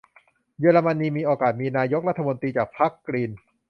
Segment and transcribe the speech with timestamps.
[0.59, 3.31] เยอรมนีมีโอกาสมีนายกรัฐมนตรีจากพรรคกรีน?